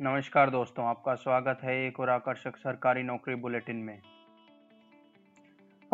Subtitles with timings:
[0.00, 3.98] नमस्कार दोस्तों आपका स्वागत है एक और आकर्षक सरकारी नौकरी बुलेटिन में।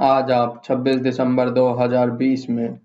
[0.00, 2.78] आज आप 26 दिसंबर 2020 में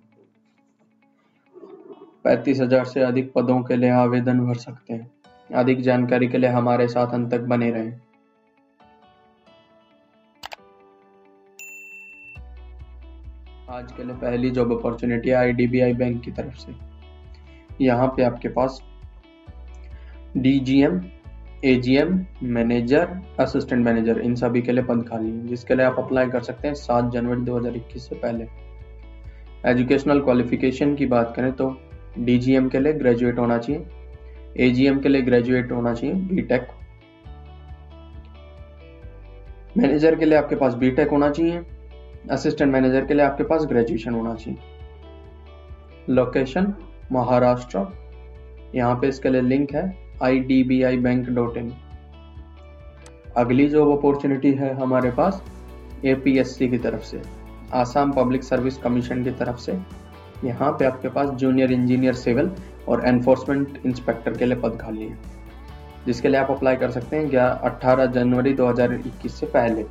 [2.25, 5.11] 35,000 से अधिक पदों के लिए आवेदन भर सकते हैं।
[5.55, 7.99] अधिक जानकारी के लिए हमारे साथ अंत तक बने रहें।
[13.69, 16.75] आज के लिए पहली जॉब अपॉर्चुनिटी आईडीबीआई बैंक की तरफ़ से।
[17.85, 18.81] यहाँ पे आपके पास
[20.37, 20.99] DGM,
[21.65, 23.07] AGM, manager,
[23.39, 26.67] assistant manager, इन सभी के लिए पद खाली है, जिसके लिए आप अप्लाई कर सकते
[26.67, 28.45] हैं सात जनवरी 2021 से पहले।
[29.65, 31.75] एजुकेशनल क्वालिफिकेशन की बात करें तो
[32.19, 33.85] डीजीएम के लिए ग्रेजुएट होना चाहिए,
[34.59, 36.67] एजीएम के लिए ग्रेजुएट होना चाहिए, बीटेक।
[39.77, 41.61] मैनेजर के लिए आपके पास बीटेक होना चाहिए,
[42.31, 44.59] असिस्टेंट मैनेजर के लिए आपके पास ग्रेजुएशन होना चाहिए।
[46.09, 46.73] लोकेशन,
[47.11, 47.87] महाराष्ट्र,
[48.75, 50.39] यहाँ पे इसके लिए लिंक है। आई
[53.37, 55.41] अगली जॉब अपॉर्चुनिटी है हमारे पास
[56.05, 57.21] ए पी एस सी की तरफ़ से,
[57.73, 59.77] आसाम पब्लिक सर्विस कमीशन की तरफ़ से।
[60.43, 62.49] यहाँ पे आपके पास जूनियर इंजीनियर सिविल
[62.87, 65.17] और एनफोर्समेंट इंस्पेक्टर के लिए पद खाली है,
[66.05, 69.85] जिसके लिए आप अप्लाई कर सकते हैं क्या 18 जनवरी 2021 से पहले।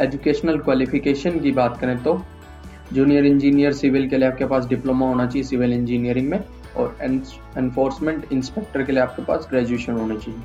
[0.00, 2.20] एजुकेशनल क्वालिफिकेशन की बात करें तो
[2.92, 6.42] जूनियर इंजीनियर सिविल के लिए आपके पास डिप्लोमा होना चाहिए सिविल इंजीनियरिंग में।
[6.78, 10.40] और एनफोर्समेंट इंस्पेक्टर के लिए आपके पास ग्रेजुएशन होनी चाहिए।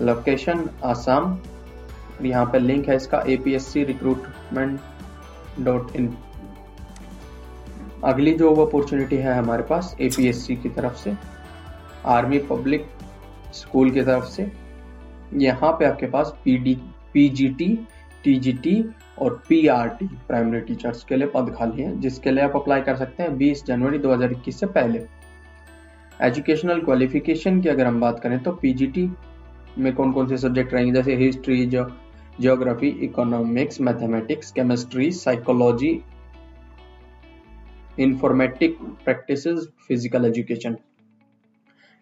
[0.00, 1.38] लोकेशन आसाम
[2.22, 4.80] यहाँ पे लिंक है इसका एपीएससी रिक्रूटमेंट
[5.60, 6.14] डॉट इन
[8.04, 11.16] अगली जो अपॉर्चुनिटी है हमारे पास एपीएससी की तरफ़ से।
[12.08, 12.86] आर्मी पब्लिक
[13.54, 14.50] स्कूल की तरफ़ से।
[15.38, 16.74] यहाँ पे आपके पास पीडी
[17.14, 17.68] पीजीटी
[18.24, 18.74] टीजीटी
[19.22, 23.22] और पीआरटी प्राइमरी टीचर्स के लिए पद खाली हैं, जिसके लिए आप अप्लाई कर सकते
[23.22, 25.02] हैं 20 जनवरी 2021 से पहले।
[26.20, 29.08] एजुकेशनल क्वालिफिकेशन की अगर हम बात करें तो पीजीटी
[29.78, 30.92] में कौन कौन से सब्जेक्ट रहेंगे?
[30.92, 36.00] जैसे history geography economics mathematics chemistry psychology
[37.98, 39.46] informatic practice
[39.88, 40.76] physical education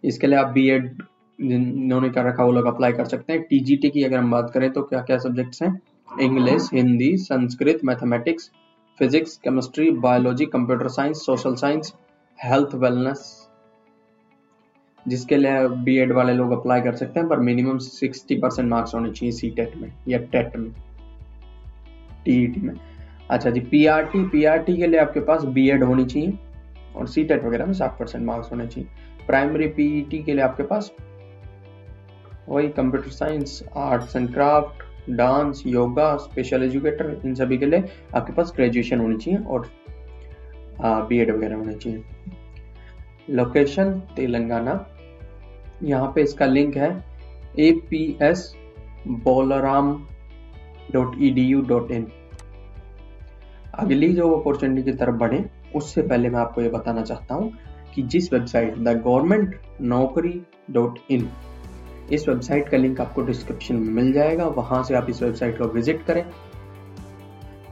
[0.04, 1.02] इसके लिए आप बी एड
[1.38, 4.70] जिन्होंने कर रखा वो लोग अप्लाई कर सकते हैं। टीजीटी की अगर हम बात करें
[4.72, 5.70] तो क्या क्या सब्जेक्ट्स हैं?
[6.10, 8.50] English Hindi Sanskrit mathematics
[8.98, 11.92] physics chemistry biology computer science social science
[12.38, 13.20] health wellness
[15.06, 18.94] जिसके लिए बी एड वाले लोग अप्लाई कर सकते हैं, पर मिनिमम सिक्सटी परसेंट मार्क्स
[18.94, 20.70] होने चाहिए सी टेट में या टेट में।
[22.24, 22.74] टीईटी में।
[23.30, 26.38] अच्छा जी पीआरटी पीआरटी के लिए आपके पास बी एड होनी चाहिए
[26.96, 28.88] और सी टेट वगैरह में साठ परसेंट मार्क्स होने चाहिए।
[29.26, 30.92] प्राइमरी पीईटी के लिए आपके पास
[32.48, 37.84] वही computer science arts and craft dance yoga special educator इन सभी के लिए
[38.16, 39.70] आपके पास ग्रेजुएशन होनी चाहिए और
[40.82, 42.02] बी एड वगैरह होनी चाहिए।
[43.30, 44.84] लोकेशन तेलंगाना।
[45.82, 46.90] यहाँ पे इसका लिंक है
[47.58, 48.52] A P S
[49.08, 49.94] Bolaram
[50.92, 52.06] dot E D U dot in
[53.74, 55.44] अगली जो अपॉर्चुनिटी की तरफ़ बढ़े,
[55.76, 57.52] उससे पहले मैं आपको ये बताना चाहता हूँ
[57.94, 60.40] कि जिस website the government Naukri
[60.70, 61.28] dot in
[62.12, 65.64] इस वेबसाइट का लिंक आपको डिस्क्रिप्शन में मिल जाएगा। वहाँ से आप इस वेबसाइट को
[65.64, 66.24] विज़िट करें।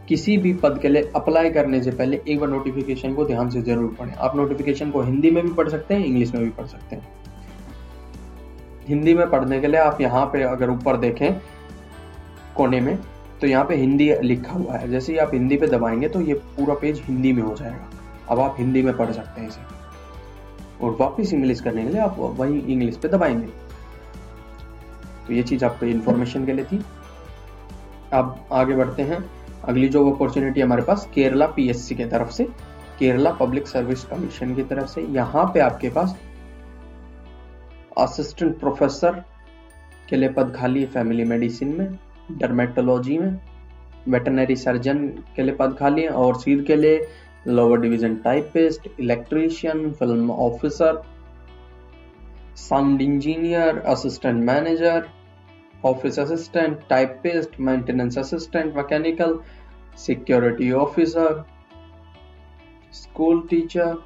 [0.09, 3.61] किसी भी पद के लिए अप्लाई करने से पहले एक बार नोटिफिकेशन को ध्यान से
[3.63, 6.67] ज़रूर पढ़ें। आप नोटिफिकेशन को हिंदी में भी पढ़ सकते हैं, इंग्लिश में भी पढ़
[6.67, 7.09] सकते हैं।
[8.89, 11.33] हिंदी में पढ़ने के लिए आप यहाँ पे अगर ऊपर देखें
[12.57, 12.99] कोने में
[13.41, 16.35] तो यहाँ पे हिंदी लिखा हुआ है। जैसे ही आप हिंदी पे दबाएँगे तो ये
[16.57, 17.89] पूरा पेज हिंदी में हो जाएगा।
[18.31, 19.61] अब आप हिंदी में पढ़ सकते हैं इसे।
[20.83, 23.68] और वापस इंग्लिश करने के लिए आप वही इंग्लिश पे दबाएँगे।
[25.29, 26.81] तो ये चीज़ आपको इन्फॉर्मेशन के लिए थी।
[28.13, 29.25] अब आगे बढ़ते हैं।
[29.65, 32.45] अगली जो अपॉर्चुनिटी हमारे पास केरला पीएससी की तरफ़ से,
[32.99, 36.17] केरला पब्लिक सर्विस कमीशन की तरफ़ से। यहाँ पे आपके पास
[37.99, 39.23] असिस्टेंट प्रोफेसर
[40.09, 41.99] के लिए पद खाली है फैमिली मेडिसिन में
[42.39, 43.39] डर्मेटोलॉजी में
[44.09, 45.07] वेटनरी सर्जन
[45.37, 47.07] के लिए पद खाली है और सीर के लिए
[47.47, 51.03] lower division typist electrician film officer
[52.59, 55.09] sound engineer assistant manager
[55.83, 59.43] office assistant, typist, maintenance assistant, mechanical,
[59.95, 61.45] security officer,
[62.91, 63.97] school teacher,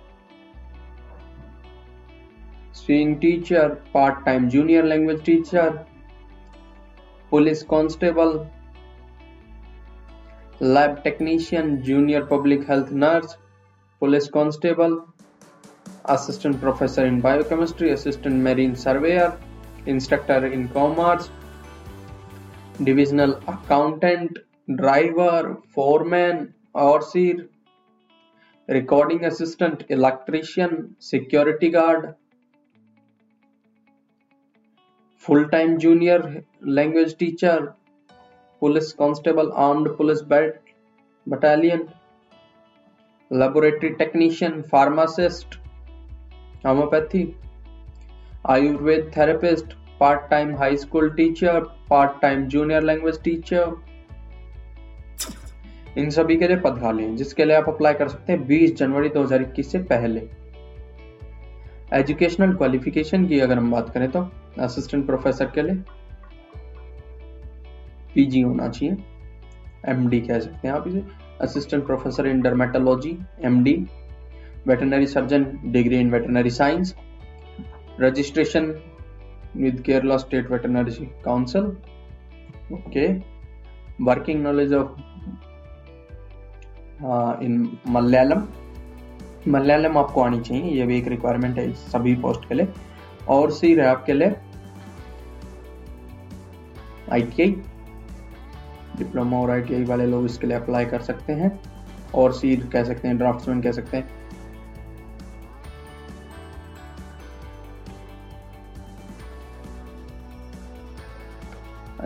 [2.72, 5.86] swing teacher, part-time junior language teacher,
[7.30, 8.50] police constable,
[10.60, 13.36] lab technician, junior public health nurse,
[13.98, 15.08] police constable,
[16.06, 19.38] assistant professor in biochemistry, assistant marine surveyor,
[19.86, 21.30] instructor in commerce,
[22.84, 24.38] divisional accountant
[24.70, 26.46] driver foreman
[26.84, 27.48] और सिर
[28.68, 32.06] recording assistant electrician security guard
[35.24, 36.22] full time junior
[36.76, 37.64] language teacher
[38.62, 40.60] police constable armed police bat
[41.26, 41.86] battalion
[43.30, 45.58] laboratory technician pharmacist
[46.66, 47.22] homeopathy
[48.50, 51.60] Ayurveda therapist high school teacher
[51.90, 53.74] part time junior language teacher
[55.98, 58.74] इन सभी के लिए पद खाली हैं जिसके लिए आप अप्लाई कर सकते हैं 20
[58.76, 60.20] जनवरी 2021 से पहले।
[61.92, 64.26] एजुकेशनल क्वालिफिकेशन की अगर हम बात करें तो
[64.58, 65.74] असिस्टेंट प्रोफेसर के लिए
[68.14, 68.96] पीजी होना चाहिए।
[69.88, 71.02] एमडी कह सकते हैं आप इसे।
[71.40, 73.74] Assistant professor in dermatology MD
[74.66, 76.94] veterinary surgeon degree in veterinary science
[78.00, 78.74] registration
[79.56, 81.64] with Kerala state veterinary council
[82.74, 83.06] okay
[84.04, 85.00] working knowledge of
[87.44, 88.46] in Malayalam
[89.48, 92.68] Malayalam आपको आनी चाहिए, ये भी एक रिक्वायरमेंट है सभी पोस्ट के लिए.
[93.28, 94.34] और सी रैप आपके लिए
[97.12, 97.54] आई
[98.98, 101.58] डिप्लोमा और आई वाले लोग इसके लिए अप्लाई कर सकते हैं.
[102.14, 104.08] और सी कह सकते हैं ड्राफ्ट्समैन कह सकते हैं.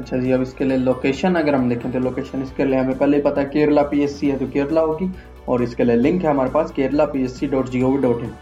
[0.06, 3.18] अच्छा जी, अब इसके लिए लोकेशन अगर हम देखें तो लोकेशन इसके लिए हमें पहले
[3.20, 5.10] पता है केरला पीएससी है तो केरला होगी,
[5.48, 7.98] और इसके लिए लिंक है हमारे पास Kerala P S C dot G O V
[8.02, 8.32] dot in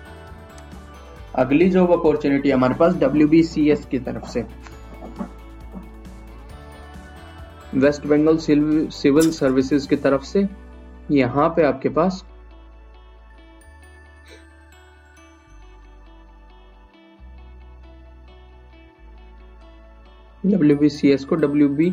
[1.35, 4.45] अगली जॉब अपॉर्चुनिटी हमारे पास डब्ल्यू बी सी एस की तरफ़ से।
[7.77, 10.47] वेस्ट बंगाल सिविल सर्विसेज़ की तरफ़ से।
[11.13, 12.25] यहाँ पे आपके पास
[20.47, 21.91] डब्ल्यू बी सी एस को W B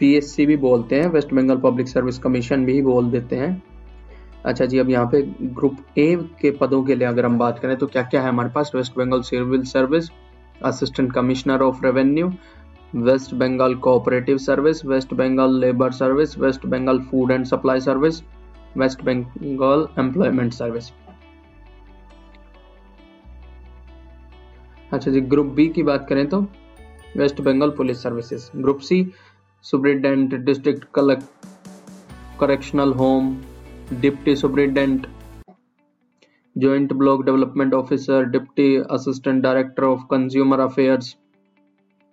[0.00, 3.62] P S C भी बोलते हैं West Bengal public service commission भी बोल देते हैं।
[4.46, 7.76] अच्छा जी, अब यहाँ पे ग्रुप ए के पदों के लिए अगर हम बात करें
[7.76, 8.72] तो क्या क्या है हमारे पास?
[8.74, 10.10] West Bengal civil service
[10.62, 12.32] assistant commissioner of revenue
[12.94, 18.22] west Bengal cooperative service west Bengal labour service west Bengal food and supply service
[18.76, 20.90] west Bengal employment service
[24.92, 26.46] अच्छा जी ग्रुप बी की बात करें तो
[27.14, 28.50] West Bengal Police Services.
[28.60, 29.14] Group C,
[29.60, 30.86] Superintendent District
[32.38, 33.44] Correctional Home,
[34.00, 35.06] Deputy Superintendent,
[36.58, 41.16] Joint Block Development Officer, Deputy Assistant Director of Consumer Affairs,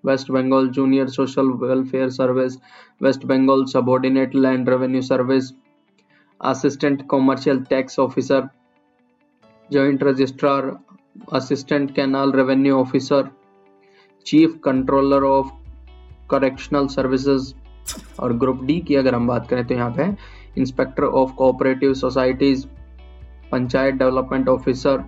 [0.04, 2.58] West Bengal Junior Social Welfare Service,
[3.00, 5.54] West Bengal Subordinate Land Revenue Service,
[6.42, 8.50] Assistant Commercial Tax Officer,
[9.72, 10.80] Joint Registrar,
[11.32, 13.32] Assistant Canal Revenue Officer,
[14.26, 15.50] chief controller of
[16.32, 17.54] correctional services
[18.20, 20.04] और group D की अगर हम बात करें तो यहाँ पे
[20.58, 22.66] inspector of cooperative societies,
[23.52, 25.04] panchayat development officer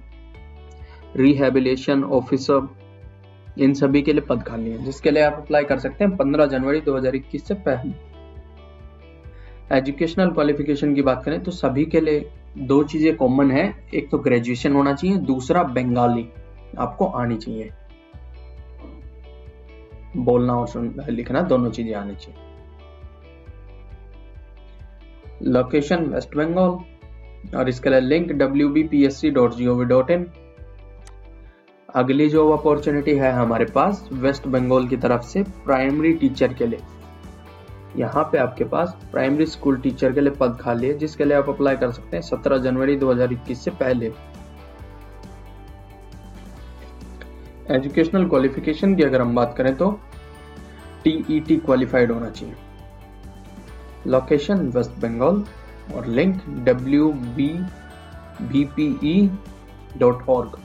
[1.18, 2.68] rehabilitation officer,
[3.58, 6.46] इन सभी के लिए पद खाली है, जिसके लिए आप अप्लाई कर सकते हैं 15
[6.46, 7.92] जनवरी 2021 से पहले।
[9.72, 14.18] एजुकेशनल क्वालिफिकेशन की बात करें तो सभी के लिए दो चीज़ें कॉमन है, एक तो
[14.18, 16.26] ग्रेजुएशन होना चाहिए, दूसरा बंगाली,
[16.78, 17.70] आपको आनी चाहिए।
[20.16, 22.52] बोलना और लिखना दोनों चीज़ें आनी चाहिए।
[25.44, 29.76] लोकेशन वेस्ट बंगाल और इसके लिए link W B P S C dot G O
[29.76, 30.26] V dot in
[31.90, 36.80] अगली जॉब अपॉर्चुनिटी है हमारे पास वेस्ट बंगाल की तरफ़ से प्राइमरी टीचर के लिए।
[37.98, 41.50] यहाँ पे आपके पास प्राइमरी स्कूल टीचर के लिए पद खाली है, जिसके लिए आप
[41.50, 44.12] अप्लाई कर सकते हैं 17 जनवरी 2021 से पहले।
[47.72, 49.90] एजुकेशनल क्वालिफिकेशन की अगर हम बात करें तो
[51.04, 52.56] टीईटी क्वालिफाइड e होना चाहिए।
[54.08, 55.44] लोकेशन वेस्ट बंगाल
[55.96, 57.48] और link W B
[58.42, 59.30] B P E
[59.98, 60.60] dot org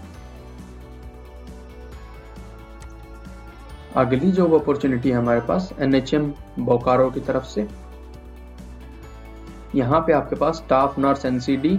[3.97, 7.67] अगली जॉब अपॉर्चुनिटी है हमारे पास एनएचएम बोकारो की तरफ़ से।
[9.75, 11.77] यहाँ पे आपके पास staff nurse NCD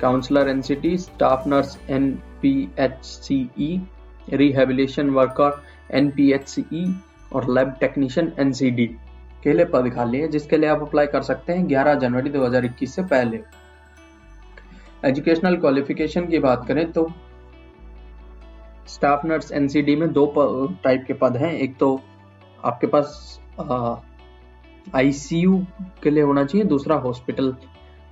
[0.00, 2.10] counsellor NCT staff nurse N
[2.42, 3.80] P H C E
[4.28, 6.12] rehabilitation worker N
[7.32, 8.86] और लैब टेक्नीशियन एनसीडी
[9.44, 12.94] के लिए पद खाली है, जिसके लिए आप अप्लाई कर सकते हैं 11 जनवरी 2021
[12.94, 13.40] से पहले।
[15.04, 17.08] एजुकेशनल क्वालिफिकेशन की बात करें तो
[18.88, 20.26] स्टाफ नर्स एनसीडी में दो
[20.84, 22.00] टाइप के पद हैं। एक तो
[22.64, 23.40] आपके पास
[24.94, 25.58] आईसीयू
[26.02, 27.54] के लिए होना चाहिए, दूसरा हॉस्पिटल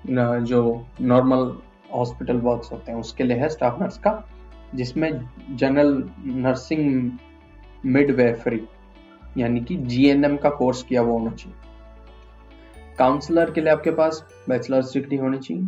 [0.09, 1.57] जो नॉर्मल
[1.95, 4.11] हॉस्पिटल वर्क्स होते हैं, उसके लिए है स्टाफ नर्स का।
[4.75, 5.11] जिसमें
[5.51, 5.93] जनरल
[6.27, 7.11] नर्सिंग
[7.87, 8.61] मिडवेफरी
[9.37, 11.57] यानी कि जीएनएम का कोर्स किया हुआ होना चाहिए।
[12.99, 15.65] काउंसलर के लिए आपके पास बैचलर्स डिग्री होनी चाहिए,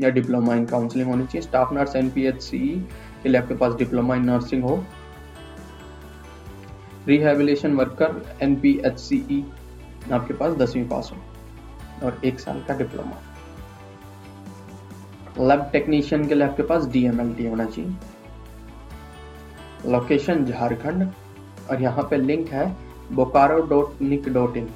[0.00, 2.58] या डिप्लोमा इन काउंसलिंग होनी चाहिए। स्टाफ नर्स एनपीएचसी
[3.22, 4.84] के लिए आपके पास डिप्लोमा इन नर्सिंग हो।
[7.06, 8.54] रिहेबिलेशन वर्कर एन
[10.12, 13.16] आपके पास दसवीं पास हो, और एक साल का डिप्लोमा
[15.38, 17.90] लैब टेक्नीशियन के लिए आपके पास डीएमएलटी होना चाहिए।
[19.86, 21.08] लोकेशन झारखंड,
[21.70, 22.76] और यहाँ पे लिंक है,
[23.12, 24.68] Bokaro dot nic dot in